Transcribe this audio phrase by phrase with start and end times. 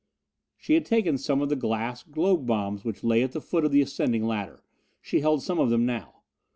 [0.57, 3.71] She had taken some of the glass globe bombs which lay by the foot of
[3.71, 4.63] the ascending ladder.
[4.99, 6.23] She held some of them now.